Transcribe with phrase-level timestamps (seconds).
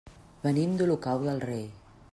[0.45, 1.65] Venim d'Olocau del Rei.